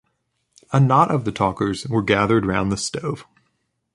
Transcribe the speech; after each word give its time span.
A 0.73 0.79
knot 0.79 1.11
of 1.11 1.25
the 1.25 1.31
talkers 1.31 1.87
were 1.87 2.01
gathered 2.01 2.43
round 2.47 2.71
the 2.71 2.77
stove. 2.77 3.23